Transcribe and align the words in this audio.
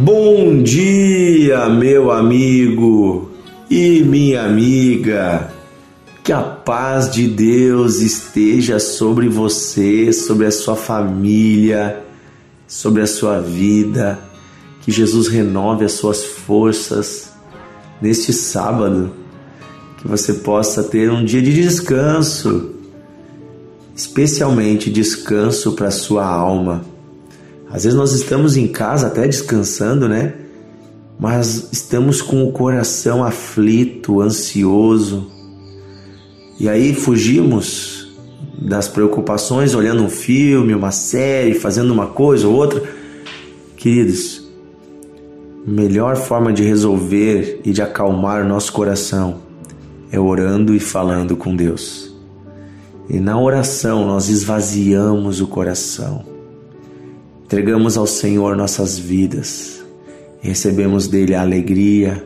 Bom 0.00 0.62
dia, 0.62 1.68
meu 1.68 2.12
amigo 2.12 3.32
e 3.68 4.00
minha 4.04 4.44
amiga. 4.44 5.52
Que 6.22 6.32
a 6.32 6.40
paz 6.40 7.10
de 7.10 7.26
Deus 7.26 8.00
esteja 8.00 8.78
sobre 8.78 9.28
você, 9.28 10.12
sobre 10.12 10.46
a 10.46 10.52
sua 10.52 10.76
família, 10.76 12.00
sobre 12.68 13.02
a 13.02 13.08
sua 13.08 13.40
vida. 13.40 14.20
Que 14.82 14.92
Jesus 14.92 15.26
renove 15.26 15.84
as 15.84 15.94
suas 15.94 16.22
forças 16.22 17.32
neste 18.00 18.32
sábado. 18.32 19.10
Que 19.96 20.06
você 20.06 20.34
possa 20.34 20.84
ter 20.84 21.10
um 21.10 21.24
dia 21.24 21.42
de 21.42 21.52
descanso, 21.52 22.70
especialmente 23.96 24.90
descanso 24.90 25.72
para 25.72 25.88
a 25.88 25.90
sua 25.90 26.24
alma 26.24 26.97
às 27.70 27.84
vezes 27.84 27.96
nós 27.96 28.12
estamos 28.12 28.56
em 28.56 28.66
casa 28.66 29.08
até 29.08 29.26
descansando, 29.26 30.08
né? 30.08 30.34
Mas 31.18 31.68
estamos 31.70 32.22
com 32.22 32.44
o 32.44 32.52
coração 32.52 33.22
aflito, 33.22 34.20
ansioso. 34.20 35.30
E 36.58 36.68
aí 36.68 36.94
fugimos 36.94 38.08
das 38.60 38.88
preocupações 38.88 39.74
olhando 39.74 40.02
um 40.02 40.08
filme, 40.08 40.74
uma 40.74 40.90
série, 40.90 41.54
fazendo 41.54 41.92
uma 41.92 42.06
coisa 42.06 42.48
ou 42.48 42.54
outra. 42.54 42.82
Queridos, 43.76 44.48
melhor 45.66 46.16
forma 46.16 46.52
de 46.52 46.62
resolver 46.62 47.60
e 47.64 47.72
de 47.72 47.82
acalmar 47.82 48.44
o 48.44 48.48
nosso 48.48 48.72
coração 48.72 49.40
é 50.10 50.18
orando 50.18 50.74
e 50.74 50.80
falando 50.80 51.36
com 51.36 51.54
Deus. 51.54 52.14
E 53.10 53.20
na 53.20 53.38
oração 53.38 54.06
nós 54.06 54.28
esvaziamos 54.28 55.40
o 55.40 55.46
coração 55.46 56.27
Entregamos 57.48 57.96
ao 57.96 58.06
Senhor 58.06 58.54
nossas 58.54 58.98
vidas, 58.98 59.82
recebemos 60.38 61.08
dele 61.08 61.34
a 61.34 61.40
alegria, 61.40 62.22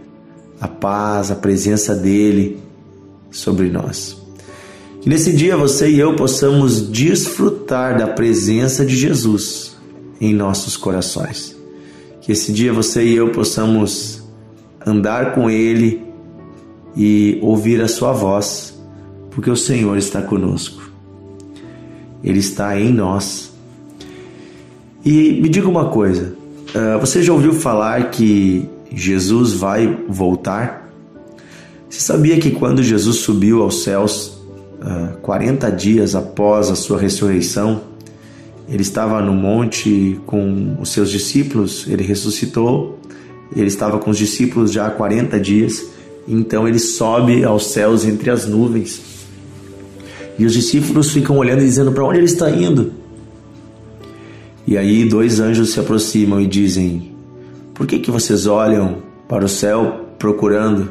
a 0.61 0.67
paz, 0.67 1.31
a 1.31 1.37
presença 1.37 1.95
dele 1.95 2.59
sobre 3.31 3.71
nós. 3.71 4.21
Que 5.01 5.09
nesse 5.09 5.33
dia 5.33 5.57
você 5.57 5.89
e 5.89 6.01
eu 6.01 6.17
possamos 6.17 6.91
desfrutar 6.91 7.97
da 7.97 8.09
presença 8.09 8.85
de 8.85 8.97
Jesus 8.97 9.77
em 10.21 10.35
nossos 10.35 10.77
corações. 10.77 11.57
Que 12.21 12.33
esse 12.33 12.53
dia 12.53 12.73
você 12.73 13.05
e 13.05 13.15
eu 13.15 13.31
possamos 13.31 14.25
andar 14.85 15.37
com 15.37 15.49
Ele 15.49 16.03
e 16.97 17.39
ouvir 17.43 17.81
a 17.81 17.87
Sua 17.87 18.13
voz, 18.13 18.75
porque 19.31 19.49
o 19.49 19.57
Senhor 19.57 19.97
está 19.97 20.21
conosco. 20.21 20.83
Ele 22.25 22.41
está 22.41 22.77
em 22.77 22.93
nós 22.93 23.52
e 25.05 25.41
me 25.41 25.49
diga 25.49 25.69
uma 25.69 25.89
coisa: 25.89 26.35
uh, 26.75 26.99
você 27.01 27.23
já 27.23 27.33
ouviu 27.33 27.53
falar 27.53 28.11
que 28.11 28.69
Jesus 28.95 29.53
vai 29.53 29.87
voltar? 30.09 30.91
Você 31.89 32.01
sabia 32.01 32.39
que 32.39 32.51
quando 32.51 32.83
Jesus 32.83 33.17
subiu 33.17 33.63
aos 33.63 33.83
céus, 33.83 34.41
uh, 34.81 35.17
40 35.21 35.71
dias 35.71 36.15
após 36.15 36.71
a 36.71 36.75
sua 36.75 36.99
ressurreição, 36.99 37.83
ele 38.69 38.83
estava 38.83 39.21
no 39.21 39.33
monte 39.33 40.21
com 40.25 40.77
os 40.81 40.91
seus 40.91 41.11
discípulos, 41.11 41.87
ele 41.89 42.03
ressuscitou, 42.03 42.99
ele 43.55 43.67
estava 43.67 43.99
com 43.99 44.11
os 44.11 44.17
discípulos 44.17 44.73
já 44.73 44.87
há 44.87 44.91
40 44.91 45.39
dias, 45.39 45.85
então 46.27 46.67
ele 46.67 46.79
sobe 46.79 47.45
aos 47.45 47.67
céus 47.67 48.05
entre 48.05 48.31
as 48.31 48.47
nuvens. 48.47 49.03
E 50.39 50.47
os 50.47 50.53
discípulos 50.53 51.11
ficam 51.11 51.37
olhando 51.37 51.61
e 51.61 51.67
dizendo: 51.67 51.93
Para 51.93 52.05
onde 52.05 52.19
ele 52.19 52.27
está 52.27 52.51
indo? 52.51 53.02
E 54.67 54.79
aí 54.79 55.05
dois 55.05 55.41
anjos 55.41 55.73
se 55.73 55.81
aproximam 55.81 56.41
e 56.41 56.47
dizem: 56.47 57.13
Por 57.75 57.87
que, 57.87 57.99
que 57.99 58.11
vocês 58.11 58.47
olham 58.47 58.99
para 59.29 59.45
o 59.45 59.49
céu 59.49 60.07
procurando 60.19 60.91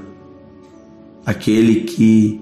aquele 1.25 1.81
que, 1.81 2.41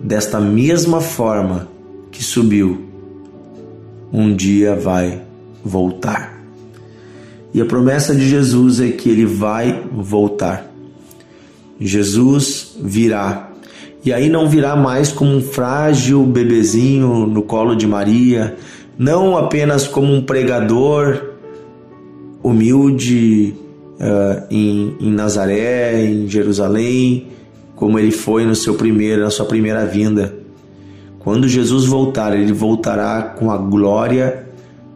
desta 0.00 0.40
mesma 0.40 1.00
forma 1.00 1.68
que 2.10 2.22
subiu, 2.22 2.82
um 4.12 4.34
dia 4.34 4.74
vai 4.76 5.22
voltar? 5.64 6.40
E 7.54 7.60
a 7.60 7.66
promessa 7.66 8.14
de 8.14 8.26
Jesus 8.28 8.80
é 8.80 8.88
que 8.88 9.10
ele 9.10 9.26
vai 9.26 9.84
voltar. 9.92 10.72
Jesus 11.78 12.76
virá. 12.80 13.50
E 14.04 14.12
aí 14.12 14.28
não 14.28 14.48
virá 14.48 14.74
mais 14.74 15.12
como 15.12 15.36
um 15.36 15.42
frágil 15.42 16.24
bebezinho 16.24 17.26
no 17.26 17.42
colo 17.42 17.74
de 17.74 17.86
Maria, 17.86 18.56
não 18.98 19.36
apenas 19.36 19.86
como 19.86 20.12
um 20.12 20.22
pregador 20.22 21.32
humilde 22.42 23.54
uh, 24.00 24.44
em, 24.50 24.96
em 25.00 25.10
Nazaré, 25.10 26.04
em 26.04 26.28
Jerusalém, 26.28 27.28
como 27.76 27.98
ele 27.98 28.10
foi 28.10 28.44
no 28.44 28.54
seu 28.54 28.74
primeiro, 28.74 29.22
na 29.22 29.30
sua 29.30 29.46
primeira 29.46 29.86
vinda. 29.86 30.34
Quando 31.18 31.48
Jesus 31.48 31.84
voltar, 31.84 32.36
ele 32.36 32.52
voltará 32.52 33.22
com 33.22 33.50
a 33.50 33.56
glória 33.56 34.46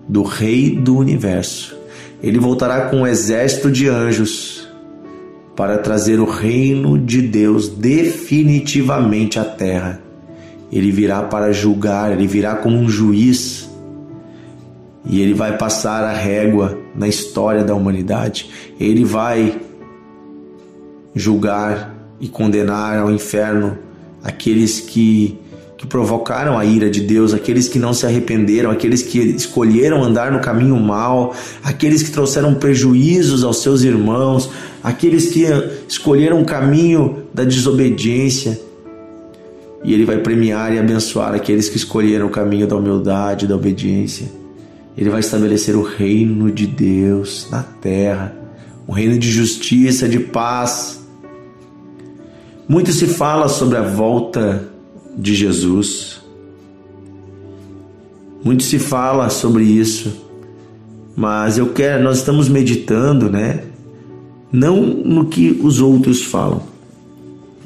do 0.08 0.22
Rei 0.22 0.76
do 0.76 0.96
Universo. 0.96 1.76
Ele 2.22 2.38
voltará 2.38 2.82
com 2.88 2.98
um 2.98 3.06
exército 3.06 3.70
de 3.70 3.88
anjos 3.88 4.66
para 5.54 5.78
trazer 5.78 6.20
o 6.20 6.24
reino 6.24 6.98
de 6.98 7.22
Deus 7.22 7.68
definitivamente 7.68 9.38
à 9.38 9.44
terra. 9.44 10.00
Ele 10.70 10.90
virá 10.90 11.22
para 11.22 11.52
julgar, 11.52 12.12
ele 12.12 12.26
virá 12.26 12.56
como 12.56 12.76
um 12.76 12.88
juiz 12.88 13.65
e 15.08 15.20
ele 15.20 15.34
vai 15.34 15.56
passar 15.56 16.02
a 16.04 16.12
régua 16.12 16.78
na 16.94 17.06
história 17.06 17.62
da 17.62 17.74
humanidade. 17.74 18.50
Ele 18.78 19.04
vai 19.04 19.60
julgar 21.14 21.94
e 22.20 22.28
condenar 22.28 22.98
ao 22.98 23.10
inferno 23.10 23.78
aqueles 24.22 24.80
que, 24.80 25.38
que 25.78 25.86
provocaram 25.86 26.58
a 26.58 26.64
ira 26.64 26.90
de 26.90 27.00
Deus, 27.00 27.32
aqueles 27.32 27.68
que 27.68 27.78
não 27.78 27.94
se 27.94 28.04
arrependeram, 28.04 28.70
aqueles 28.70 29.02
que 29.02 29.18
escolheram 29.20 30.02
andar 30.02 30.32
no 30.32 30.40
caminho 30.40 30.76
mal, 30.76 31.34
aqueles 31.62 32.02
que 32.02 32.10
trouxeram 32.10 32.54
prejuízos 32.54 33.44
aos 33.44 33.62
seus 33.62 33.82
irmãos, 33.82 34.50
aqueles 34.82 35.28
que 35.28 35.44
escolheram 35.88 36.40
o 36.42 36.44
caminho 36.44 37.22
da 37.32 37.44
desobediência. 37.44 38.60
E 39.84 39.94
ele 39.94 40.04
vai 40.04 40.18
premiar 40.18 40.74
e 40.74 40.80
abençoar 40.80 41.32
aqueles 41.32 41.68
que 41.68 41.76
escolheram 41.76 42.26
o 42.26 42.30
caminho 42.30 42.66
da 42.66 42.74
humildade, 42.74 43.46
da 43.46 43.54
obediência. 43.54 44.45
Ele 44.96 45.10
vai 45.10 45.20
estabelecer 45.20 45.76
o 45.76 45.82
reino 45.82 46.50
de 46.50 46.66
Deus 46.66 47.48
na 47.50 47.62
terra, 47.62 48.34
um 48.88 48.92
reino 48.92 49.18
de 49.18 49.30
justiça, 49.30 50.08
de 50.08 50.18
paz. 50.18 51.04
Muito 52.66 52.92
se 52.92 53.06
fala 53.06 53.48
sobre 53.48 53.76
a 53.76 53.82
volta 53.82 54.68
de 55.16 55.34
Jesus. 55.34 56.20
Muito 58.42 58.62
se 58.62 58.78
fala 58.78 59.28
sobre 59.28 59.64
isso. 59.64 60.24
Mas 61.14 61.58
eu 61.58 61.72
quero, 61.72 62.02
nós 62.02 62.18
estamos 62.18 62.48
meditando, 62.48 63.30
né? 63.30 63.64
Não 64.52 64.82
no 64.82 65.26
que 65.26 65.60
os 65.62 65.80
outros 65.80 66.22
falam. 66.22 66.62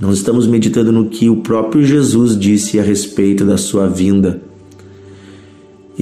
Nós 0.00 0.16
estamos 0.16 0.46
meditando 0.46 0.90
no 0.90 1.10
que 1.10 1.28
o 1.28 1.36
próprio 1.36 1.84
Jesus 1.84 2.38
disse 2.38 2.80
a 2.80 2.82
respeito 2.82 3.44
da 3.44 3.58
sua 3.58 3.86
vinda. 3.86 4.40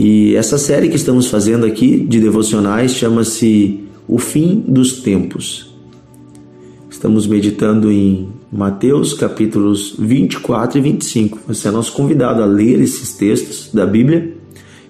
E 0.00 0.36
essa 0.36 0.59
série 0.59 0.88
que 0.88 0.94
estamos 0.94 1.26
fazendo 1.26 1.66
aqui 1.66 1.98
de 1.98 2.20
devocionais 2.20 2.92
chama-se 2.92 3.81
O 4.06 4.16
Fim 4.16 4.62
dos 4.64 5.00
Tempos. 5.03 5.75
Estamos 6.88 7.26
meditando 7.26 7.91
em 7.91 8.28
Mateus 8.53 9.12
capítulos 9.12 9.97
24 9.98 10.78
e 10.78 10.81
25. 10.81 11.41
Você 11.48 11.66
é 11.66 11.72
nosso 11.72 11.92
convidado 11.94 12.41
a 12.44 12.47
ler 12.47 12.81
esses 12.81 13.14
textos 13.14 13.70
da 13.75 13.84
Bíblia. 13.84 14.36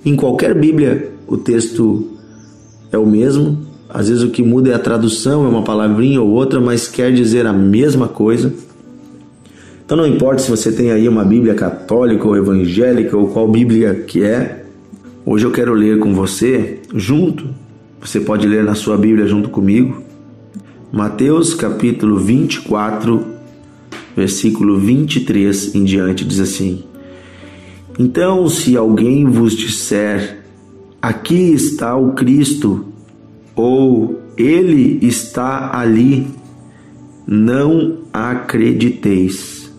Em 0.05 0.15
qualquer 0.15 0.55
Bíblia, 0.55 1.11
o 1.27 1.39
texto 1.39 2.09
é 2.93 2.99
o 2.99 3.07
mesmo. 3.07 3.61
Às 3.89 4.11
vezes 4.11 4.23
o 4.23 4.29
que 4.29 4.43
muda 4.43 4.73
é 4.73 4.75
a 4.75 4.79
tradução, 4.79 5.47
é 5.47 5.49
uma 5.49 5.65
palavrinha 5.65 6.21
ou 6.21 6.29
outra, 6.29 6.61
mas 6.61 6.87
quer 6.87 7.15
dizer 7.15 7.47
a 7.47 7.53
mesma 7.55 8.09
coisa. 8.09 8.53
Então 9.87 9.97
não 9.97 10.07
importa 10.07 10.43
se 10.43 10.51
você 10.51 10.71
tem 10.71 10.91
aí 10.91 11.09
uma 11.09 11.25
Bíblia 11.25 11.55
católica 11.55 12.29
ou 12.29 12.37
evangélica 12.37 13.17
ou 13.17 13.29
qual 13.29 13.49
Bíblia 13.49 14.05
que 14.07 14.23
é, 14.23 14.58
Hoje 15.31 15.45
eu 15.45 15.51
quero 15.51 15.75
ler 15.75 15.99
com 15.99 16.15
você, 16.15 16.81
junto, 16.95 17.51
você 18.01 18.19
pode 18.19 18.47
ler 18.47 18.65
na 18.65 18.75
sua 18.75 18.97
Bíblia 18.97 19.27
junto 19.27 19.51
comigo, 19.51 20.03
Mateus 20.91 21.53
capítulo 21.53 22.17
24, 22.17 23.27
versículo 24.17 24.79
23 24.79 25.75
em 25.75 25.85
diante, 25.85 26.25
diz 26.25 26.41
assim: 26.41 26.83
Então, 27.99 28.49
se 28.49 28.75
alguém 28.75 29.27
vos 29.27 29.55
disser, 29.55 30.45
aqui 31.03 31.53
está 31.53 31.95
o 31.95 32.15
Cristo, 32.15 32.87
ou 33.55 34.23
ele 34.35 34.99
está 35.07 35.79
ali, 35.79 36.27
não 37.27 37.99
acrediteis, 38.15 39.71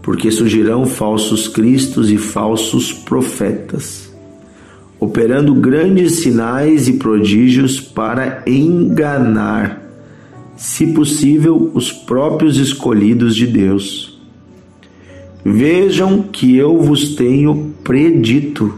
porque 0.00 0.30
surgirão 0.30 0.86
falsos 0.86 1.48
cristos 1.48 2.08
e 2.08 2.16
falsos 2.16 2.92
profetas 2.92 4.07
operando 5.00 5.54
grandes 5.54 6.16
sinais 6.16 6.88
e 6.88 6.94
prodígios 6.94 7.80
para 7.80 8.42
enganar, 8.46 9.82
se 10.56 10.88
possível, 10.88 11.70
os 11.72 11.92
próprios 11.92 12.56
escolhidos 12.56 13.36
de 13.36 13.46
Deus. 13.46 14.20
Vejam 15.44 16.22
que 16.22 16.56
eu 16.56 16.78
vos 16.78 17.14
tenho 17.14 17.72
predito. 17.84 18.74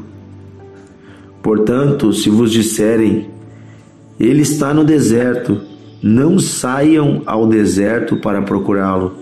Portanto, 1.43 2.13
se 2.13 2.29
vos 2.29 2.53
disserem, 2.53 3.29
ele 4.19 4.43
está 4.43 4.75
no 4.75 4.85
deserto, 4.85 5.63
não 6.03 6.39
saiam 6.39 7.23
ao 7.25 7.47
deserto 7.47 8.19
para 8.19 8.43
procurá-lo. 8.43 9.15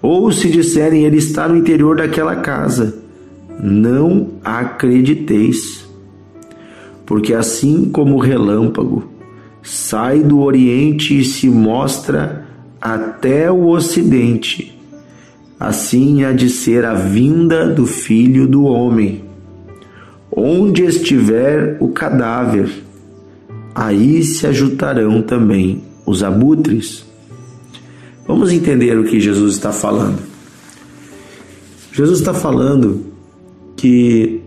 Ou 0.00 0.32
se 0.32 0.50
disserem, 0.50 1.04
ele 1.04 1.18
está 1.18 1.46
no 1.46 1.56
interior 1.56 1.96
daquela 1.96 2.36
casa, 2.36 2.98
não 3.62 4.32
acrediteis. 4.42 5.83
Porque 7.06 7.34
assim 7.34 7.90
como 7.90 8.16
o 8.16 8.20
relâmpago 8.20 9.04
sai 9.62 10.20
do 10.20 10.40
oriente 10.40 11.18
e 11.18 11.24
se 11.24 11.48
mostra 11.48 12.46
até 12.80 13.50
o 13.50 13.68
ocidente, 13.68 14.78
assim 15.58 16.24
há 16.24 16.32
de 16.32 16.50
ser 16.50 16.84
a 16.84 16.94
vinda 16.94 17.66
do 17.68 17.86
filho 17.86 18.46
do 18.46 18.64
homem. 18.64 19.24
Onde 20.30 20.82
estiver 20.82 21.76
o 21.80 21.88
cadáver, 21.88 22.68
aí 23.74 24.22
se 24.22 24.46
ajuntarão 24.46 25.22
também 25.22 25.82
os 26.04 26.22
abutres. 26.22 27.04
Vamos 28.26 28.52
entender 28.52 28.98
o 28.98 29.04
que 29.04 29.20
Jesus 29.20 29.54
está 29.54 29.72
falando. 29.72 30.18
Jesus 31.92 32.18
está 32.18 32.34
falando 32.34 33.06
que, 33.76 34.40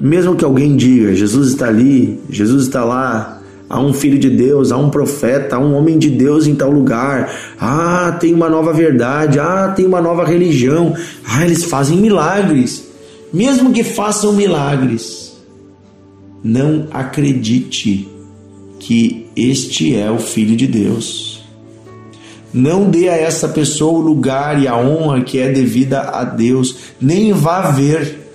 mesmo 0.00 0.36
que 0.36 0.44
alguém 0.44 0.76
diga, 0.76 1.14
Jesus 1.14 1.48
está 1.48 1.68
ali, 1.68 2.20
Jesus 2.30 2.64
está 2.64 2.84
lá, 2.84 3.40
há 3.68 3.80
um 3.80 3.92
filho 3.92 4.18
de 4.18 4.30
Deus, 4.30 4.72
há 4.72 4.76
um 4.76 4.90
profeta, 4.90 5.56
há 5.56 5.58
um 5.58 5.74
homem 5.74 5.98
de 5.98 6.08
Deus 6.08 6.46
em 6.46 6.54
tal 6.54 6.70
lugar, 6.70 7.32
ah, 7.60 8.16
tem 8.18 8.32
uma 8.32 8.48
nova 8.48 8.72
verdade, 8.72 9.38
ah, 9.38 9.72
tem 9.74 9.86
uma 9.86 10.00
nova 10.00 10.24
religião, 10.24 10.94
ah, 11.26 11.44
eles 11.44 11.64
fazem 11.64 11.98
milagres. 11.98 12.86
Mesmo 13.32 13.72
que 13.72 13.84
façam 13.84 14.32
milagres, 14.32 15.36
não 16.42 16.86
acredite 16.90 18.08
que 18.78 19.26
este 19.36 19.94
é 19.94 20.10
o 20.10 20.18
Filho 20.18 20.56
de 20.56 20.66
Deus. 20.66 21.44
Não 22.54 22.88
dê 22.88 23.10
a 23.10 23.16
essa 23.16 23.48
pessoa 23.48 23.98
o 23.98 24.02
lugar 24.02 24.62
e 24.62 24.66
a 24.66 24.76
honra 24.76 25.20
que 25.22 25.38
é 25.38 25.50
devida 25.52 26.00
a 26.00 26.24
Deus, 26.24 26.76
nem 27.00 27.32
vá 27.32 27.70
ver. 27.70 28.27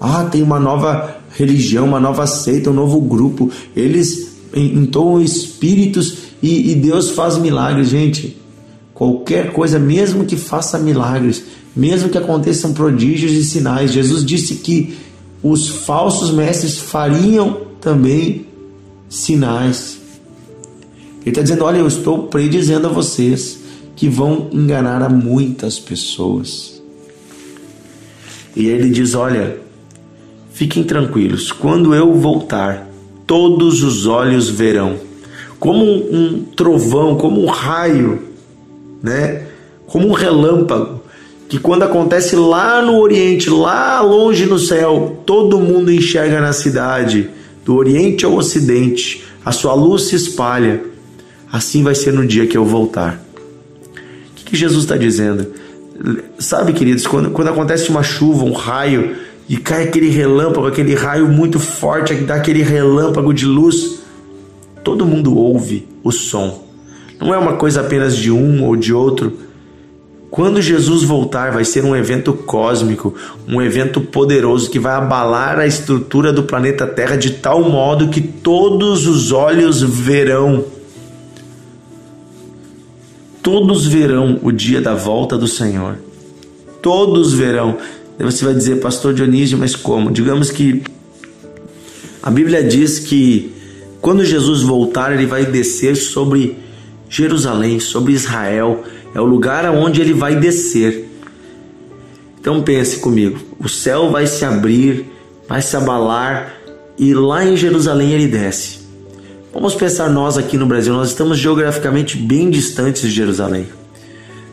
Ah, 0.00 0.24
tem 0.24 0.42
uma 0.42 0.58
nova 0.58 1.18
religião, 1.36 1.84
uma 1.86 2.00
nova 2.00 2.26
seita, 2.26 2.70
um 2.70 2.74
novo 2.74 3.00
grupo. 3.02 3.50
Eles 3.76 4.30
entoam 4.54 5.20
espíritos 5.20 6.16
e, 6.42 6.72
e 6.72 6.74
Deus 6.74 7.10
faz 7.10 7.36
milagres, 7.36 7.88
gente. 7.88 8.36
Qualquer 8.94 9.52
coisa, 9.52 9.78
mesmo 9.78 10.24
que 10.24 10.36
faça 10.36 10.78
milagres, 10.78 11.44
mesmo 11.76 12.08
que 12.08 12.18
aconteçam 12.18 12.72
prodígios 12.72 13.32
e 13.32 13.44
sinais, 13.44 13.92
Jesus 13.92 14.24
disse 14.24 14.56
que 14.56 14.96
os 15.42 15.68
falsos 15.68 16.30
mestres 16.30 16.78
fariam 16.78 17.62
também 17.80 18.46
sinais. 19.08 19.98
Ele 21.20 21.30
está 21.30 21.42
dizendo: 21.42 21.64
Olha, 21.64 21.78
eu 21.78 21.86
estou 21.86 22.24
predizendo 22.28 22.86
a 22.86 22.90
vocês 22.90 23.58
que 23.94 24.08
vão 24.08 24.48
enganar 24.52 25.02
a 25.02 25.08
muitas 25.08 25.78
pessoas. 25.78 26.82
E 28.56 28.66
ele 28.66 28.90
diz: 28.90 29.14
Olha, 29.14 29.58
fiquem 30.60 30.84
tranquilos, 30.84 31.50
quando 31.50 31.94
eu 31.94 32.12
voltar, 32.12 32.86
todos 33.26 33.82
os 33.82 34.06
olhos 34.06 34.50
verão, 34.50 34.96
como 35.58 35.82
um, 35.82 36.14
um 36.14 36.44
trovão, 36.54 37.16
como 37.16 37.42
um 37.42 37.46
raio, 37.46 38.24
né? 39.02 39.46
como 39.86 40.06
um 40.06 40.12
relâmpago, 40.12 41.00
que 41.48 41.58
quando 41.58 41.84
acontece 41.84 42.36
lá 42.36 42.82
no 42.82 42.98
Oriente, 42.98 43.48
lá 43.48 44.02
longe 44.02 44.44
no 44.44 44.58
céu, 44.58 45.22
todo 45.24 45.58
mundo 45.58 45.90
enxerga 45.90 46.42
na 46.42 46.52
cidade 46.52 47.30
do 47.64 47.74
Oriente 47.74 48.26
ao 48.26 48.34
Ocidente, 48.34 49.24
a 49.42 49.52
sua 49.52 49.72
luz 49.72 50.02
se 50.08 50.16
espalha. 50.16 50.82
Assim 51.50 51.82
vai 51.82 51.94
ser 51.94 52.12
no 52.12 52.26
dia 52.26 52.46
que 52.46 52.58
eu 52.58 52.66
voltar. 52.66 53.18
O 53.86 54.44
que, 54.44 54.54
Jesus 54.54 54.84
está 54.84 54.98
dizendo? 54.98 55.54
Sabe, 56.38 56.74
queridos, 56.74 57.06
quando, 57.06 57.30
quando 57.30 57.48
acontece 57.48 57.88
uma 57.88 58.02
chuva, 58.02 58.44
um 58.44 58.52
raio, 58.52 59.29
e 59.50 59.58
cai 59.58 59.82
aquele 59.82 60.08
relâmpago, 60.08 60.66
aquele 60.66 60.94
raio 60.94 61.28
muito 61.28 61.58
forte, 61.58 62.14
dá 62.14 62.36
aquele 62.36 62.62
relâmpago 62.62 63.34
de 63.34 63.44
luz, 63.44 64.00
todo 64.82 65.04
mundo 65.04 65.36
ouve 65.36 65.86
o 66.02 66.10
som. 66.10 66.64
Não 67.20 67.34
é 67.34 67.36
uma 67.36 67.56
coisa 67.56 67.82
apenas 67.82 68.16
de 68.16 68.32
um 68.32 68.64
ou 68.64 68.74
de 68.74 68.94
outro 68.94 69.50
quando 70.30 70.62
Jesus 70.62 71.02
voltar, 71.02 71.50
vai 71.50 71.64
ser 71.64 71.84
um 71.84 71.96
evento 71.96 72.32
cósmico, 72.32 73.12
um 73.48 73.60
evento 73.60 74.00
poderoso 74.00 74.70
que 74.70 74.78
vai 74.78 74.94
abalar 74.94 75.58
a 75.58 75.66
estrutura 75.66 76.32
do 76.32 76.44
planeta 76.44 76.86
Terra 76.86 77.16
de 77.16 77.30
tal 77.30 77.68
modo 77.68 78.08
que 78.08 78.20
todos 78.20 79.08
os 79.08 79.32
olhos 79.32 79.82
verão. 79.82 80.64
Todos 83.42 83.86
verão 83.86 84.38
o 84.42 84.52
dia 84.52 84.80
da 84.80 84.94
volta 84.94 85.36
do 85.36 85.48
Senhor. 85.48 85.96
Todos 86.80 87.32
verão. 87.32 87.78
Aí 88.20 88.26
você 88.26 88.44
vai 88.44 88.52
dizer, 88.52 88.80
Pastor 88.80 89.14
Dionísio, 89.14 89.56
mas 89.56 89.74
como? 89.74 90.10
Digamos 90.10 90.50
que 90.50 90.82
a 92.22 92.30
Bíblia 92.30 92.62
diz 92.62 92.98
que 92.98 93.50
quando 93.98 94.26
Jesus 94.26 94.60
voltar, 94.60 95.10
ele 95.10 95.24
vai 95.24 95.46
descer 95.46 95.96
sobre 95.96 96.58
Jerusalém, 97.08 97.80
sobre 97.80 98.12
Israel 98.12 98.84
é 99.14 99.20
o 99.20 99.24
lugar 99.24 99.64
aonde 99.64 100.02
ele 100.02 100.12
vai 100.12 100.36
descer. 100.36 101.08
Então 102.38 102.60
pense 102.62 102.98
comigo, 102.98 103.38
o 103.58 103.70
céu 103.70 104.10
vai 104.10 104.26
se 104.26 104.44
abrir, 104.44 105.06
vai 105.48 105.62
se 105.62 105.74
abalar 105.74 106.54
e 106.98 107.14
lá 107.14 107.42
em 107.42 107.56
Jerusalém 107.56 108.12
ele 108.12 108.26
desce. 108.26 108.80
Vamos 109.50 109.74
pensar 109.74 110.10
nós 110.10 110.36
aqui 110.36 110.58
no 110.58 110.66
Brasil, 110.66 110.92
nós 110.92 111.08
estamos 111.08 111.38
geograficamente 111.38 112.18
bem 112.18 112.50
distantes 112.50 113.00
de 113.00 113.10
Jerusalém. 113.10 113.66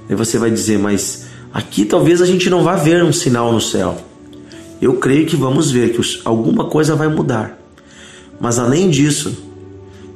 Aí 0.10 0.16
você 0.16 0.38
vai 0.38 0.50
dizer, 0.50 0.80
mas 0.80 1.27
aqui 1.58 1.86
talvez 1.86 2.22
a 2.22 2.26
gente 2.28 2.52
não 2.52 2.62
vá 2.62 2.76
ver 2.76 3.04
um 3.04 3.12
sinal 3.12 3.52
no 3.52 3.60
céu. 3.60 3.98
Eu 4.80 4.98
creio 4.98 5.26
que 5.26 5.36
vamos 5.36 5.72
ver 5.72 5.92
que 5.92 6.00
alguma 6.24 6.66
coisa 6.66 6.96
vai 6.96 7.08
mudar. 7.08 7.60
Mas 8.40 8.60
além 8.60 8.92
disso, 8.92 9.36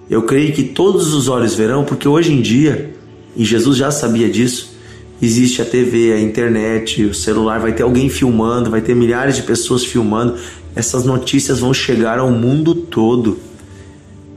eu 0.07 0.21
creio 0.21 0.53
que 0.53 0.62
todos 0.62 1.15
os 1.15 1.27
olhos 1.27 1.55
verão, 1.55 1.83
porque 1.83 2.07
hoje 2.07 2.31
em 2.31 2.41
dia 2.43 2.93
e 3.36 3.43
Jesus 3.43 3.75
já 3.75 3.89
sabia 3.89 4.29
disso. 4.29 4.75
Existe 5.19 5.63
a 5.63 5.65
TV, 5.65 6.13
a 6.13 6.21
internet, 6.21 7.03
o 7.05 7.13
celular, 7.13 7.60
vai 7.60 7.74
ter 7.74 7.81
alguém 7.81 8.07
filmando, 8.07 8.69
vai 8.69 8.81
ter 8.81 8.95
milhares 8.95 9.36
de 9.36 9.41
pessoas 9.41 9.83
filmando. 9.83 10.36
Essas 10.75 11.05
notícias 11.05 11.60
vão 11.60 11.74
chegar 11.74 12.19
ao 12.19 12.29
mundo 12.29 12.75
todo. 12.75 13.39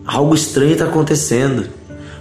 Algo 0.07 0.35
estranho 0.35 0.73
está 0.73 0.87
acontecendo. 0.87 1.67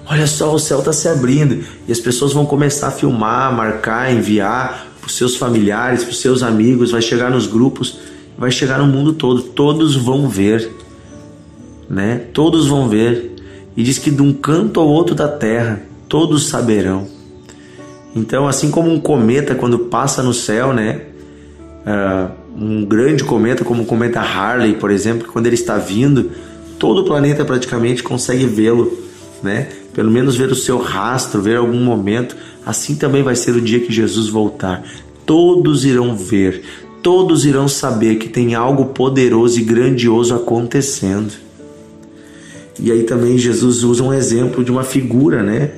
Olha 0.06 0.28
só, 0.28 0.54
o 0.54 0.60
céu 0.60 0.80
está 0.80 0.92
se 0.92 1.08
abrindo 1.08 1.64
e 1.88 1.92
as 1.92 2.00
pessoas 2.00 2.34
vão 2.34 2.46
começar 2.46 2.90
a 2.90 2.92
filmar, 2.92 3.54
marcar, 3.56 4.14
enviar 4.14 4.88
para 5.00 5.08
os 5.08 5.16
seus 5.16 5.36
familiares, 5.36 6.04
para 6.04 6.12
os 6.12 6.22
seus 6.22 6.44
amigos, 6.44 6.92
vai 6.92 7.02
chegar 7.02 7.32
nos 7.32 7.48
grupos, 7.48 8.00
vai 8.38 8.52
chegar 8.52 8.80
no 8.80 8.88
mundo 8.88 9.14
todo. 9.14 9.42
Todos 9.42 9.96
vão 9.96 10.28
ver, 10.28 10.72
né? 11.90 12.22
Todos 12.34 12.68
vão 12.68 12.90
ver. 12.90 13.32
E 13.76 13.84
diz 13.84 13.98
que 13.98 14.12
de 14.12 14.22
um 14.22 14.34
canto 14.34 14.80
ao 14.80 14.88
outro 14.88 15.16
da 15.16 15.28
terra 15.28 15.82
todos 16.08 16.48
saberão. 16.48 17.08
Então, 18.16 18.48
assim 18.48 18.70
como 18.70 18.92
um 18.92 19.00
cometa 19.00 19.56
quando 19.56 19.80
passa 19.80 20.22
no 20.22 20.34
céu, 20.34 20.74
né? 20.74 21.02
Uh, 21.86 22.32
um 22.56 22.86
grande 22.86 23.24
cometa 23.24 23.66
como 23.66 23.84
o 23.84 23.86
cometa 23.86 24.20
Harley, 24.20 24.76
por 24.76 24.92
exemplo, 24.92 25.28
quando 25.32 25.48
ele 25.48 25.56
está 25.56 25.78
vindo, 25.78 26.32
todo 26.78 27.02
o 27.02 27.06
planeta 27.06 27.44
praticamente 27.44 28.04
consegue 28.04 28.46
vê-lo, 28.46 28.96
né? 29.42 29.70
Pelo 29.94 30.12
menos 30.12 30.36
ver 30.36 30.52
o 30.52 30.56
seu 30.56 30.80
rastro, 30.80 31.42
ver 31.42 31.58
algum 31.58 31.84
momento. 31.84 32.36
Assim 32.66 32.96
também 32.96 33.24
vai 33.24 33.36
ser 33.36 33.56
o 33.56 33.62
dia 33.62 33.80
que 33.80 33.92
Jesus 33.92 34.30
voltar. 34.30 34.84
Todos 35.26 35.86
irão 35.86 36.16
ver, 36.16 36.64
todos 37.02 37.46
irão 37.46 37.68
saber 37.68 38.16
que 38.16 38.28
tem 38.28 38.56
algo 38.56 38.88
poderoso 38.88 39.60
e 39.60 39.64
grandioso 39.64 40.36
acontecendo. 40.36 41.32
E 42.80 42.92
aí 42.92 43.04
também 43.04 43.38
Jesus 43.38 43.84
usa 43.84 44.04
um 44.04 44.14
exemplo 44.14 44.64
de 44.64 44.72
uma 44.72 44.84
figura, 44.84 45.44
né? 45.44 45.72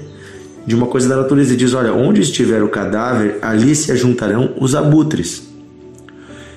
de 0.66 0.74
uma 0.74 0.88
coisa 0.88 1.08
da 1.08 1.18
natureza 1.18 1.54
e 1.54 1.58
diz: 1.58 1.74
Olha, 1.74 1.94
onde 1.94 2.22
estiver 2.22 2.64
o 2.64 2.70
cadáver, 2.70 3.38
ali 3.42 3.76
se 3.76 3.92
ajuntarão 3.92 4.54
os 4.60 4.76
abutres. 4.76 5.44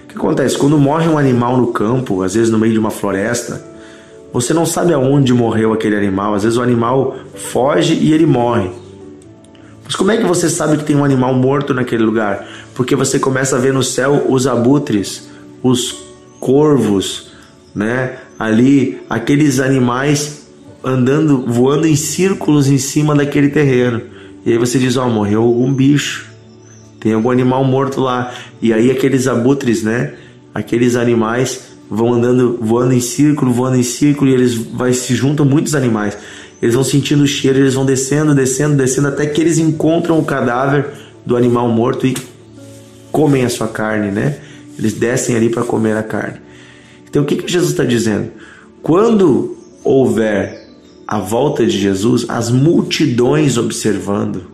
O 0.04 0.08
que 0.08 0.16
acontece? 0.16 0.56
Quando 0.56 0.78
morre 0.78 1.08
um 1.08 1.18
animal 1.18 1.56
no 1.58 1.68
campo, 1.68 2.22
às 2.22 2.34
vezes 2.34 2.50
no 2.50 2.58
meio 2.58 2.72
de 2.72 2.78
uma 2.78 2.90
floresta, 2.90 3.62
você 4.32 4.52
não 4.52 4.66
sabe 4.66 4.92
aonde 4.92 5.32
morreu 5.32 5.72
aquele 5.72 5.96
animal. 5.96 6.34
Às 6.34 6.42
vezes 6.42 6.58
o 6.58 6.62
animal 6.62 7.16
foge 7.34 7.94
e 7.94 8.12
ele 8.12 8.26
morre. 8.26 8.70
Mas 9.84 9.96
como 9.96 10.10
é 10.10 10.18
que 10.18 10.24
você 10.24 10.50
sabe 10.50 10.76
que 10.76 10.84
tem 10.84 10.94
um 10.94 11.04
animal 11.04 11.34
morto 11.34 11.72
naquele 11.72 12.02
lugar? 12.02 12.46
Porque 12.74 12.94
você 12.94 13.18
começa 13.18 13.56
a 13.56 13.58
ver 13.58 13.72
no 13.72 13.82
céu 13.82 14.26
os 14.28 14.46
abutres, 14.46 15.28
os 15.62 15.96
corvos, 16.38 17.32
né? 17.74 18.18
Ali 18.38 19.00
aqueles 19.08 19.58
animais 19.60 20.46
andando, 20.84 21.44
voando 21.46 21.86
em 21.86 21.96
círculos 21.96 22.68
em 22.68 22.78
cima 22.78 23.14
daquele 23.14 23.48
terreno. 23.48 24.02
E 24.44 24.52
aí 24.52 24.58
você 24.58 24.78
diz, 24.78 24.96
ó, 24.96 25.06
oh, 25.06 25.10
morreu 25.10 25.42
algum 25.42 25.72
bicho. 25.72 26.26
Tem 27.00 27.14
algum 27.14 27.30
animal 27.30 27.64
morto 27.64 28.00
lá. 28.00 28.32
E 28.60 28.72
aí 28.72 28.90
aqueles 28.90 29.26
abutres, 29.26 29.82
né? 29.82 30.14
Aqueles 30.54 30.96
animais 30.96 31.77
vão 31.90 32.14
andando, 32.14 32.58
voando 32.60 32.92
em 32.92 33.00
círculo, 33.00 33.52
voando 33.52 33.76
em 33.76 33.82
círculo 33.82 34.30
e 34.30 34.34
eles 34.34 34.54
vai 34.54 34.92
se 34.92 35.14
juntam 35.14 35.46
muitos 35.46 35.74
animais. 35.74 36.16
Eles 36.60 36.74
vão 36.74 36.84
sentindo 36.84 37.22
o 37.22 37.26
cheiro, 37.26 37.58
eles 37.58 37.74
vão 37.74 37.86
descendo, 37.86 38.34
descendo, 38.34 38.76
descendo 38.76 39.08
até 39.08 39.26
que 39.26 39.40
eles 39.40 39.58
encontram 39.58 40.18
o 40.18 40.24
cadáver 40.24 40.86
do 41.24 41.36
animal 41.36 41.68
morto 41.68 42.06
e 42.06 42.16
comem 43.12 43.44
a 43.44 43.48
sua 43.48 43.68
carne, 43.68 44.10
né? 44.10 44.38
Eles 44.78 44.92
descem 44.92 45.36
ali 45.36 45.48
para 45.48 45.62
comer 45.62 45.96
a 45.96 46.02
carne. 46.02 46.40
Então 47.08 47.22
o 47.22 47.26
que, 47.26 47.36
que 47.36 47.50
Jesus 47.50 47.70
está 47.70 47.84
dizendo? 47.84 48.30
Quando 48.82 49.56
houver 49.82 50.68
a 51.06 51.18
volta 51.18 51.64
de 51.64 51.78
Jesus, 51.78 52.26
as 52.28 52.50
multidões 52.50 53.56
observando, 53.56 54.46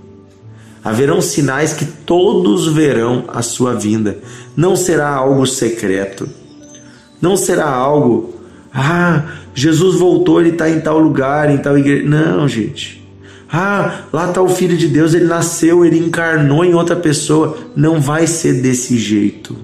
haverão 0.84 1.20
sinais 1.20 1.72
que 1.72 1.84
todos 1.84 2.66
verão 2.66 3.24
a 3.28 3.42
sua 3.42 3.74
vinda. 3.74 4.18
Não 4.56 4.76
será 4.76 5.08
algo 5.08 5.46
secreto, 5.46 6.28
não 7.20 7.36
será 7.36 7.68
algo, 7.68 8.34
ah, 8.72 9.22
Jesus 9.54 9.98
voltou, 9.98 10.40
ele 10.40 10.50
está 10.50 10.68
em 10.68 10.80
tal 10.80 10.98
lugar, 10.98 11.48
em 11.48 11.58
tal 11.58 11.78
igreja. 11.78 12.08
Não, 12.08 12.48
gente. 12.48 13.04
Ah, 13.52 14.00
lá 14.12 14.28
está 14.28 14.42
o 14.42 14.48
Filho 14.48 14.76
de 14.76 14.88
Deus, 14.88 15.14
ele 15.14 15.26
nasceu, 15.26 15.84
ele 15.84 15.98
encarnou 15.98 16.64
em 16.64 16.74
outra 16.74 16.96
pessoa. 16.96 17.56
Não 17.76 18.00
vai 18.00 18.26
ser 18.26 18.60
desse 18.60 18.98
jeito. 18.98 19.56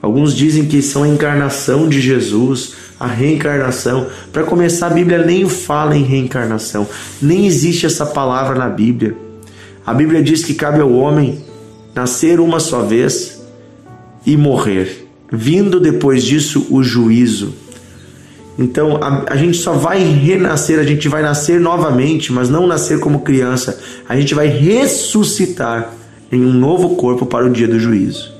Alguns 0.00 0.34
dizem 0.34 0.66
que 0.66 0.80
são 0.80 1.02
a 1.02 1.08
encarnação 1.08 1.88
de 1.88 2.00
Jesus, 2.00 2.74
a 2.98 3.06
reencarnação. 3.06 4.06
Para 4.32 4.44
começar, 4.44 4.86
a 4.86 4.90
Bíblia 4.90 5.18
nem 5.24 5.48
fala 5.48 5.96
em 5.96 6.04
reencarnação, 6.04 6.86
nem 7.20 7.46
existe 7.46 7.86
essa 7.86 8.06
palavra 8.06 8.54
na 8.54 8.68
Bíblia. 8.68 9.16
A 9.84 9.92
Bíblia 9.92 10.22
diz 10.22 10.44
que 10.44 10.54
cabe 10.54 10.80
ao 10.80 10.92
homem 10.92 11.44
nascer 11.94 12.38
uma 12.38 12.60
só 12.60 12.82
vez 12.82 13.42
e 14.24 14.36
morrer, 14.36 14.99
vindo 15.30 15.80
depois 15.80 16.22
disso 16.24 16.66
o 16.70 16.82
juízo. 16.82 17.54
Então 18.58 18.96
a, 18.96 19.32
a, 19.32 19.36
gente 19.36 19.56
só 19.56 19.72
vai 19.72 20.02
renascer, 20.02 20.78
a 20.78 20.84
gente 20.84 21.08
vai 21.08 21.22
nascer 21.22 21.60
novamente, 21.60 22.32
mas 22.32 22.48
não 22.48 22.66
nascer 22.66 23.00
como 23.00 23.20
criança. 23.20 23.80
A 24.08 24.16
gente 24.16 24.34
vai 24.34 24.48
ressuscitar 24.48 25.94
em 26.30 26.44
um 26.44 26.52
novo 26.52 26.96
corpo 26.96 27.24
para 27.24 27.46
o 27.46 27.50
dia 27.50 27.66
do 27.66 27.78
juízo. 27.78 28.32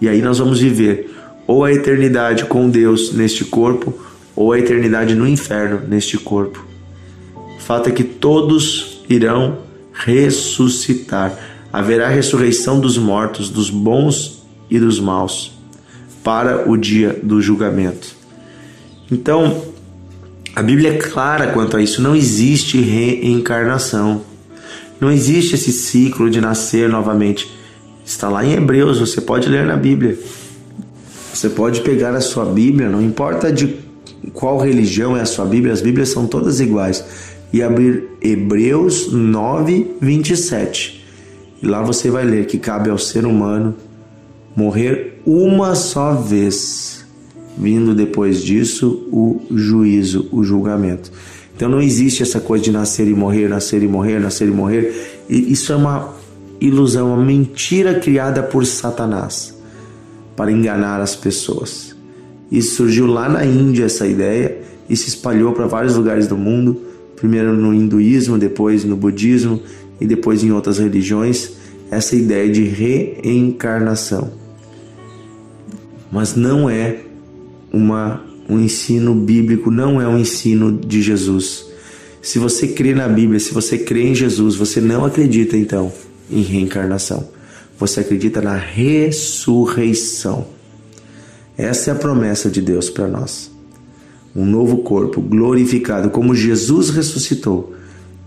E 0.00 0.08
aí 0.08 0.20
nós 0.20 0.38
vamos 0.38 0.60
viver 0.60 1.14
ou 1.46 1.64
a 1.64 1.72
eternidade 1.72 2.44
com 2.46 2.68
Deus 2.68 3.12
neste 3.12 3.44
corpo, 3.44 3.94
ou 4.34 4.52
a 4.52 4.58
eternidade 4.58 5.14
no 5.14 5.28
inferno 5.28 5.82
neste 5.86 6.18
corpo. 6.18 6.64
O 7.36 7.60
fato 7.60 7.88
é 7.88 7.92
que 7.92 8.04
todos 8.04 9.02
irão 9.08 9.58
ressuscitar. 9.92 11.38
Haverá 11.72 12.08
ressurreição 12.08 12.80
dos 12.80 12.98
mortos, 12.98 13.48
dos 13.48 13.70
bons 13.70 14.42
e 14.70 14.78
dos 14.78 14.98
maus, 14.98 15.52
para 16.24 16.68
o 16.68 16.76
dia 16.76 17.20
do 17.22 17.40
julgamento. 17.40 18.16
Então, 19.12 19.62
a 20.56 20.62
Bíblia 20.62 20.94
é 20.94 20.96
clara 20.96 21.48
quanto 21.48 21.76
a 21.76 21.82
isso. 21.82 22.00
Não 22.00 22.16
existe 22.16 22.80
reencarnação. 22.80 24.22
Não 24.98 25.12
existe 25.12 25.54
esse 25.54 25.70
ciclo 25.70 26.30
de 26.30 26.40
nascer 26.40 26.88
novamente. 26.88 27.52
Está 28.04 28.28
lá 28.28 28.44
em 28.44 28.54
Hebreus, 28.54 28.98
você 28.98 29.20
pode 29.20 29.48
ler 29.48 29.66
na 29.66 29.76
Bíblia. 29.76 30.18
Você 31.32 31.50
pode 31.50 31.82
pegar 31.82 32.14
a 32.14 32.20
sua 32.20 32.44
Bíblia, 32.44 32.88
não 32.88 33.02
importa 33.02 33.52
de 33.52 33.76
qual 34.32 34.58
religião 34.58 35.16
é 35.16 35.20
a 35.20 35.26
sua 35.26 35.44
Bíblia, 35.44 35.72
as 35.72 35.82
Bíblias 35.82 36.08
são 36.08 36.26
todas 36.26 36.60
iguais, 36.60 37.04
e 37.52 37.62
abrir 37.62 38.08
Hebreus 38.22 39.12
9, 39.12 39.96
27. 40.00 41.04
E 41.62 41.66
lá 41.66 41.82
você 41.82 42.10
vai 42.10 42.24
ler 42.24 42.46
que 42.46 42.58
cabe 42.58 42.88
ao 42.88 42.98
ser 42.98 43.26
humano 43.26 43.74
morrer 44.56 45.13
uma 45.26 45.74
só 45.74 46.14
vez 46.14 47.04
vindo 47.56 47.94
depois 47.94 48.42
disso 48.42 49.08
o 49.12 49.40
juízo, 49.50 50.28
o 50.32 50.42
julgamento. 50.42 51.10
Então 51.56 51.68
não 51.68 51.80
existe 51.80 52.22
essa 52.22 52.40
coisa 52.40 52.64
de 52.64 52.72
nascer 52.72 53.06
e 53.06 53.14
morrer, 53.14 53.48
nascer 53.48 53.82
e 53.82 53.88
morrer, 53.88 54.18
nascer 54.18 54.48
e 54.48 54.50
morrer. 54.50 55.24
Isso 55.28 55.72
é 55.72 55.76
uma 55.76 56.12
ilusão, 56.60 57.14
uma 57.14 57.24
mentira 57.24 58.00
criada 58.00 58.42
por 58.42 58.66
Satanás 58.66 59.54
para 60.36 60.50
enganar 60.50 61.00
as 61.00 61.14
pessoas. 61.14 61.94
Isso 62.50 62.76
surgiu 62.76 63.06
lá 63.06 63.28
na 63.28 63.44
Índia 63.44 63.84
essa 63.84 64.06
ideia 64.06 64.58
e 64.88 64.96
se 64.96 65.08
espalhou 65.08 65.52
para 65.52 65.66
vários 65.66 65.96
lugares 65.96 66.26
do 66.26 66.36
mundo, 66.36 66.80
primeiro 67.16 67.52
no 67.52 67.72
hinduísmo, 67.72 68.36
depois 68.36 68.84
no 68.84 68.96
budismo 68.96 69.60
e 70.00 70.06
depois 70.06 70.42
em 70.42 70.50
outras 70.50 70.78
religiões, 70.78 71.52
essa 71.90 72.16
ideia 72.16 72.50
de 72.50 72.64
reencarnação. 72.64 74.43
Mas 76.14 76.36
não 76.36 76.70
é 76.70 77.00
uma, 77.72 78.22
um 78.48 78.60
ensino 78.60 79.12
bíblico, 79.16 79.68
não 79.68 80.00
é 80.00 80.06
um 80.06 80.16
ensino 80.16 80.70
de 80.70 81.02
Jesus. 81.02 81.66
Se 82.22 82.38
você 82.38 82.68
crê 82.68 82.94
na 82.94 83.08
Bíblia, 83.08 83.40
se 83.40 83.52
você 83.52 83.76
crê 83.76 84.04
em 84.10 84.14
Jesus, 84.14 84.54
você 84.54 84.80
não 84.80 85.04
acredita 85.04 85.56
então 85.56 85.92
em 86.30 86.40
reencarnação. 86.40 87.28
Você 87.80 87.98
acredita 87.98 88.40
na 88.40 88.54
ressurreição. 88.54 90.46
Essa 91.58 91.90
é 91.90 91.94
a 91.94 91.96
promessa 91.96 92.48
de 92.48 92.62
Deus 92.62 92.88
para 92.88 93.08
nós. 93.08 93.50
Um 94.36 94.46
novo 94.46 94.84
corpo 94.84 95.20
glorificado, 95.20 96.10
como 96.10 96.32
Jesus 96.32 96.90
ressuscitou 96.90 97.74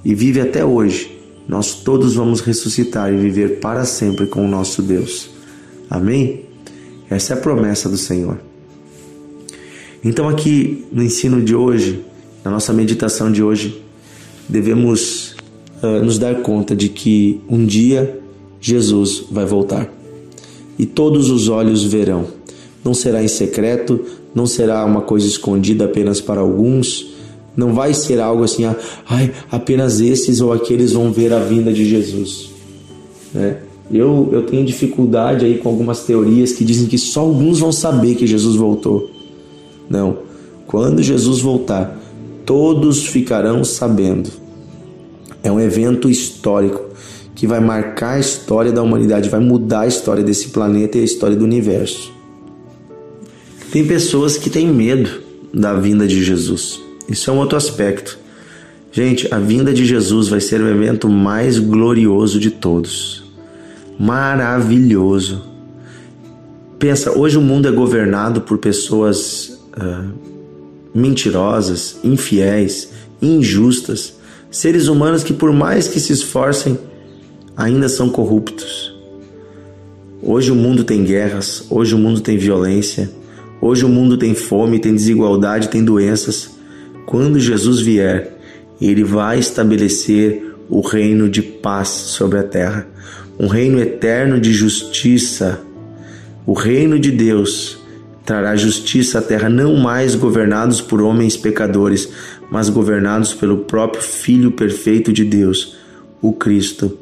e 0.04 0.14
vive 0.14 0.42
até 0.42 0.66
hoje. 0.66 1.18
Nós 1.48 1.74
todos 1.74 2.16
vamos 2.16 2.42
ressuscitar 2.42 3.14
e 3.14 3.16
viver 3.16 3.62
para 3.62 3.86
sempre 3.86 4.28
com 4.28 4.44
o 4.44 4.48
nosso 4.50 4.82
Deus. 4.82 5.30
Amém? 5.90 6.47
Essa 7.10 7.34
é 7.34 7.38
a 7.38 7.40
promessa 7.40 7.88
do 7.90 7.98
Senhor. 7.98 8.40
Então, 10.04 10.30
aqui 10.30 10.86
no 10.92 11.02
ensino 11.04 11.42
de 11.42 11.56
hoje, 11.56 12.04
na 12.44 12.52
nossa 12.52 12.72
meditação 12.74 13.32
de 13.32 13.42
hoje, 13.42 13.82
devemos 14.48 15.36
uh, 15.82 16.04
nos 16.04 16.18
dar 16.18 16.42
conta 16.42 16.76
de 16.76 16.90
que 16.90 17.42
um 17.50 17.66
dia 17.66 18.20
Jesus 18.60 19.26
vai 19.32 19.46
voltar 19.46 19.92
e 20.78 20.86
todos 20.86 21.30
os 21.30 21.50
olhos 21.50 21.84
verão. 21.84 22.28
Não 22.84 22.94
será 22.94 23.24
em 23.24 23.28
secreto, 23.28 24.06
não 24.34 24.46
será 24.46 24.86
uma 24.86 25.02
coisa 25.02 25.28
escondida 25.28 25.86
apenas 25.86 26.22
para 26.22 26.42
alguns, 26.42 27.14
não 27.56 27.74
vai 27.74 27.94
ser 27.94 28.20
algo 28.20 28.44
assim, 28.44 28.66
ah, 28.66 28.76
ai, 29.08 29.34
apenas 29.52 30.00
esses 30.00 30.40
ou 30.42 30.54
aqueles 30.54 30.94
vão 30.94 31.12
ver 31.12 31.34
a 31.34 31.40
vinda 31.40 31.74
de 31.74 31.84
Jesus. 31.84 32.52
Né? 33.34 33.58
Eu, 33.92 34.30
eu 34.32 34.44
tenho 34.44 34.66
dificuldade 34.66 35.46
aí 35.46 35.58
com 35.58 35.70
algumas 35.70 36.04
teorias 36.04 36.52
que 36.52 36.66
dizem 36.66 36.88
que 36.88 36.98
só 36.98 37.22
alguns 37.22 37.60
vão 37.60 37.72
saber 37.72 38.16
que 38.16 38.28
Jesus 38.28 38.56
voltou. 38.56 39.10
Não. 39.90 40.20
Quando 40.66 41.02
Jesus 41.02 41.40
voltar, 41.40 41.98
todos 42.46 43.06
ficarão 43.06 43.64
sabendo. 43.64 44.30
É 45.42 45.52
um 45.52 45.60
evento 45.60 46.10
histórico 46.10 46.88
que 47.34 47.48
vai 47.48 47.60
marcar 47.60 48.16
a 48.16 48.20
história 48.20 48.72
da 48.72 48.82
humanidade, 48.82 49.30
vai 49.30 49.40
mudar 49.40 49.82
a 49.82 49.88
história 49.88 50.24
desse 50.24 50.50
planeta 50.50 50.98
e 50.98 51.02
a 51.02 51.06
história 51.06 51.36
do 51.36 51.46
universo. 51.46 52.12
Tem 53.72 53.86
pessoas 53.86 54.38
que 54.38 54.50
têm 54.50 54.68
medo 54.68 55.22
da 55.54 55.74
vinda 55.74 56.08
de 56.08 56.24
Jesus. 56.24 56.82
Isso 57.08 57.30
é 57.30 57.34
um 57.34 57.38
outro 57.38 57.58
aspecto. 57.58 58.18
Gente, 58.92 59.32
a 59.32 59.38
vinda 59.38 59.74
de 59.74 59.86
Jesus 59.86 60.28
vai 60.28 60.42
ser 60.42 60.60
o 60.62 60.68
evento 60.68 61.08
mais 61.08 61.60
glorioso 61.60 62.40
de 62.40 62.50
todos. 62.50 63.27
Maravilhoso. 64.00 65.44
Pensa, 66.78 67.18
hoje 67.18 67.38
o 67.38 67.42
mundo 67.42 67.68
é 67.68 67.72
governado 67.72 68.42
por 68.42 68.60
pessoas 68.60 69.60
uh, 69.76 70.12
mentirosas, 70.94 71.98
infiéis, 72.04 72.90
injustas, 73.22 74.14
seres 74.52 74.88
humanos 74.88 75.24
que, 75.24 75.34
por 75.34 75.52
mais 75.52 75.88
que 75.88 76.00
se 76.00 76.14
esforcem, 76.14 76.78
ainda 77.56 77.90
são 77.90 78.10
corruptos. 78.10 78.96
Hoje 80.22 80.52
o 80.52 80.56
mundo 80.56 80.84
tem 80.84 81.04
guerras, 81.04 81.66
hoje 81.70 81.96
o 81.96 81.98
mundo 81.98 82.22
tem 82.22 82.38
violência, 82.38 83.10
hoje 83.60 83.86
o 83.86 83.90
mundo 83.90 84.18
tem 84.18 84.36
fome, 84.36 84.80
tem 84.80 84.94
desigualdade, 84.94 85.70
tem 85.70 85.84
doenças. 85.84 86.52
Quando 87.06 87.40
Jesus 87.40 87.80
vier, 87.80 88.38
ele 88.80 89.04
vai 89.04 89.40
estabelecer 89.40 90.56
o 90.70 90.82
reino 90.82 91.30
de 91.30 91.42
paz 91.42 91.88
sobre 91.88 92.38
a 92.38 92.44
terra, 92.44 92.88
um 93.40 93.48
reino 93.48 93.80
eterno 93.80 94.40
de 94.40 94.52
justiça, 94.52 95.62
o 96.46 96.54
reino 96.54 96.98
de 96.98 97.12
Deus 97.12 97.78
trará 98.26 98.56
justiça 98.56 99.20
à 99.20 99.22
terra, 99.22 99.48
não 99.48 99.78
mais 99.78 100.16
governados 100.16 100.82
por 100.82 101.02
homens 101.02 101.38
pecadores, 101.38 102.10
mas 102.52 102.68
governados 102.68 103.34
pelo 103.34 103.60
próprio 103.60 104.02
Filho 104.02 104.52
perfeito 104.52 105.14
de 105.14 105.24
Deus, 105.24 105.78
o 106.22 106.34
Cristo. 106.34 106.98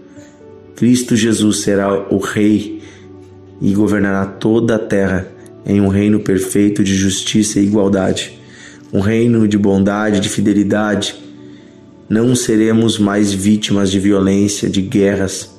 Cristo 0.76 1.16
Jesus 1.16 1.62
será 1.62 2.08
o 2.12 2.18
Rei 2.18 2.82
e 3.62 3.74
governará 3.74 4.26
toda 4.26 4.76
a 4.76 4.80
terra 4.80 5.28
em 5.66 5.80
um 5.80 5.88
reino 5.88 6.20
perfeito 6.20 6.84
de 6.84 6.94
justiça 6.94 7.60
e 7.60 7.66
igualdade, 7.66 8.38
um 8.92 9.00
reino 9.00 9.48
de 9.48 9.58
bondade, 9.58 10.20
de 10.20 10.30
fidelidade. 10.30 11.16
Não 12.08 12.36
seremos 12.36 13.00
mais 13.00 13.34
vítimas 13.34 13.90
de 13.90 14.00
violência, 14.00 14.70
de 14.70 14.82
guerras. 14.82 15.55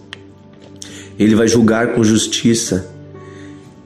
Ele 1.18 1.34
vai 1.34 1.48
julgar 1.48 1.94
com 1.94 2.04
justiça. 2.04 2.92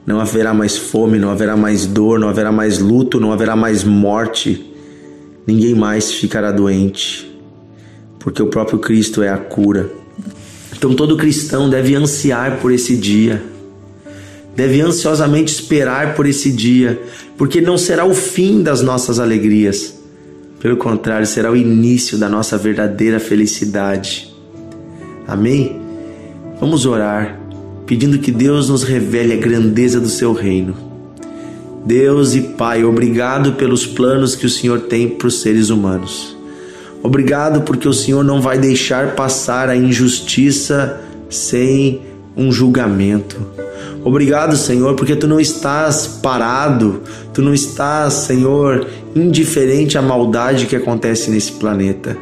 Não 0.05 0.19
haverá 0.19 0.53
mais 0.53 0.77
fome, 0.77 1.19
não 1.19 1.29
haverá 1.29 1.55
mais 1.55 1.85
dor, 1.85 2.19
não 2.19 2.29
haverá 2.29 2.51
mais 2.51 2.79
luto, 2.79 3.19
não 3.19 3.31
haverá 3.31 3.55
mais 3.55 3.83
morte. 3.83 4.65
Ninguém 5.45 5.75
mais 5.75 6.11
ficará 6.11 6.51
doente, 6.51 7.31
porque 8.19 8.41
o 8.41 8.47
próprio 8.47 8.79
Cristo 8.79 9.21
é 9.21 9.29
a 9.29 9.37
cura. 9.37 9.89
Então 10.75 10.93
todo 10.93 11.17
cristão 11.17 11.69
deve 11.69 11.95
ansiar 11.95 12.59
por 12.59 12.71
esse 12.71 12.95
dia 12.95 13.41
deve 14.55 14.81
ansiosamente 14.81 15.53
esperar 15.53 16.15
por 16.15 16.25
esse 16.25 16.51
dia, 16.51 17.01
porque 17.37 17.61
não 17.61 17.77
será 17.77 18.05
o 18.05 18.13
fim 18.13 18.61
das 18.61 18.81
nossas 18.81 19.19
alegrias. 19.19 19.99
Pelo 20.59 20.77
contrário, 20.77 21.25
será 21.25 21.51
o 21.51 21.55
início 21.55 22.17
da 22.17 22.29
nossa 22.29 22.57
verdadeira 22.57 23.19
felicidade. 23.19 24.31
Amém? 25.27 25.80
Vamos 26.61 26.85
orar, 26.85 27.39
pedindo 27.87 28.19
que 28.19 28.31
Deus 28.31 28.69
nos 28.69 28.83
revele 28.83 29.33
a 29.33 29.37
grandeza 29.37 29.99
do 29.99 30.07
seu 30.07 30.31
reino. 30.31 30.75
Deus 31.83 32.35
e 32.35 32.41
Pai, 32.41 32.83
obrigado 32.83 33.53
pelos 33.53 33.87
planos 33.87 34.35
que 34.35 34.45
o 34.45 34.49
Senhor 34.49 34.81
tem 34.81 35.09
para 35.09 35.27
os 35.27 35.41
seres 35.41 35.71
humanos. 35.71 36.37
Obrigado 37.01 37.61
porque 37.61 37.87
o 37.87 37.93
Senhor 37.93 38.23
não 38.23 38.39
vai 38.39 38.59
deixar 38.59 39.15
passar 39.15 39.69
a 39.69 39.75
injustiça 39.75 41.01
sem 41.31 42.01
um 42.37 42.51
julgamento. 42.51 43.43
Obrigado, 44.03 44.55
Senhor, 44.55 44.93
porque 44.93 45.15
tu 45.15 45.25
não 45.25 45.39
estás 45.39 46.05
parado, 46.21 47.01
tu 47.33 47.41
não 47.41 47.55
estás, 47.55 48.13
Senhor, 48.13 48.85
indiferente 49.15 49.97
à 49.97 50.01
maldade 50.03 50.67
que 50.67 50.75
acontece 50.75 51.31
nesse 51.31 51.53
planeta. 51.53 52.15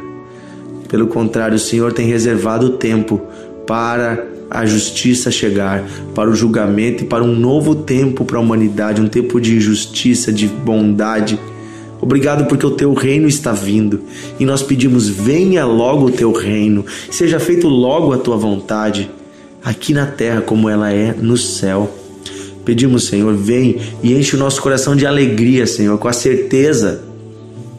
Pelo 0.88 1.08
contrário, 1.08 1.56
o 1.56 1.60
Senhor 1.60 1.92
tem 1.92 2.08
reservado 2.08 2.70
tempo 2.70 3.20
para 3.70 4.26
a 4.50 4.66
justiça 4.66 5.30
chegar, 5.30 5.88
para 6.12 6.28
o 6.28 6.34
julgamento 6.34 7.04
e 7.04 7.06
para 7.06 7.22
um 7.22 7.32
novo 7.32 7.72
tempo 7.72 8.24
para 8.24 8.36
a 8.36 8.40
humanidade, 8.40 9.00
um 9.00 9.06
tempo 9.06 9.40
de 9.40 9.60
justiça, 9.60 10.32
de 10.32 10.48
bondade. 10.48 11.38
Obrigado 12.00 12.48
porque 12.48 12.66
o 12.66 12.72
teu 12.72 12.92
reino 12.94 13.28
está 13.28 13.52
vindo 13.52 14.00
e 14.40 14.44
nós 14.44 14.60
pedimos: 14.60 15.08
venha 15.08 15.64
logo 15.64 16.06
o 16.06 16.10
teu 16.10 16.32
reino, 16.32 16.84
seja 17.12 17.38
feito 17.38 17.68
logo 17.68 18.12
a 18.12 18.18
tua 18.18 18.36
vontade 18.36 19.08
aqui 19.64 19.92
na 19.92 20.06
terra 20.06 20.40
como 20.40 20.68
ela 20.68 20.92
é 20.92 21.14
no 21.16 21.36
céu. 21.36 21.96
Pedimos, 22.64 23.06
Senhor, 23.06 23.32
vem 23.36 23.78
e 24.02 24.14
enche 24.14 24.34
o 24.34 24.38
nosso 24.38 24.60
coração 24.60 24.96
de 24.96 25.06
alegria, 25.06 25.64
Senhor, 25.64 25.96
com 25.96 26.08
a 26.08 26.12
certeza 26.12 27.04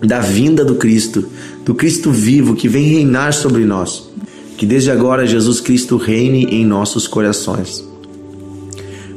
da 0.01 0.21
vinda 0.21 0.63
do 0.63 0.75
Cristo, 0.75 1.27
do 1.65 1.75
Cristo 1.75 2.11
vivo 2.11 2.55
que 2.55 2.69
vem 2.69 2.85
reinar 2.85 3.33
sobre 3.33 3.65
nós. 3.65 4.10
Que 4.61 4.65
desde 4.67 4.91
agora 4.91 5.25
Jesus 5.25 5.59
Cristo 5.59 5.97
reine 5.97 6.45
em 6.45 6.63
nossos 6.63 7.07
corações. 7.07 7.83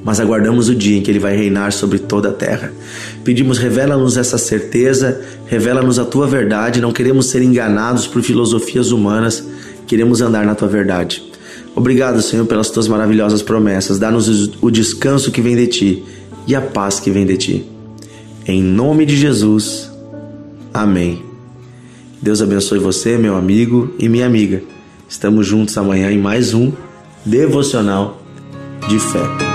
Mas 0.03 0.19
aguardamos 0.19 0.71
o 0.71 0.75
dia 0.75 0.97
em 0.97 1.03
que 1.03 1.11
ele 1.11 1.19
vai 1.19 1.37
reinar 1.37 1.71
sobre 1.71 1.99
toda 1.99 2.31
a 2.31 2.33
terra. 2.33 2.73
Pedimos, 3.23 3.59
revela-nos 3.59 4.17
essa 4.17 4.39
certeza, 4.39 5.21
revela-nos 5.45 5.99
a 5.99 6.05
tua 6.07 6.27
verdade. 6.27 6.81
Não 6.81 6.95
queremos 6.95 7.27
ser 7.27 7.43
enganados 7.43 8.07
por 8.07 8.23
filosofias 8.23 8.91
humanas, 8.91 9.47
queremos 9.87 10.23
andar 10.23 10.47
na 10.47 10.55
tua 10.55 10.67
verdade. 10.67 11.23
Obrigado, 11.77 12.23
Senhor, 12.23 12.47
pelas 12.47 12.71
tuas 12.71 12.89
maravilhosas 12.89 13.43
promessas. 13.43 13.99
Dá-nos 13.99 14.51
o 14.63 14.71
descanso 14.71 15.31
que 15.31 15.43
vem 15.43 15.57
de 15.57 15.67
ti 15.67 16.05
e 16.47 16.55
a 16.55 16.61
paz 16.63 16.99
que 16.99 17.11
vem 17.11 17.27
de 17.27 17.37
ti. 17.37 17.71
Em 18.47 18.63
nome 18.63 19.05
de 19.05 19.15
Jesus. 19.15 19.91
Amém. 20.73 21.23
Deus 22.23 22.41
abençoe 22.41 22.79
você, 22.79 23.19
meu 23.19 23.37
amigo 23.37 23.95
e 23.99 24.09
minha 24.09 24.25
amiga. 24.25 24.73
Estamos 25.15 25.47
juntos 25.47 25.79
amanhã 25.79 26.11
em 26.11 26.19
mais 26.19 26.55
um 26.55 26.73
devocional 27.25 28.21
de 28.89 28.99
fé. 28.99 29.54